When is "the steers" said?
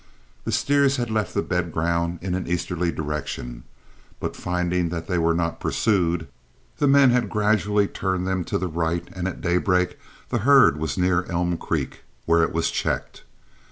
0.45-0.95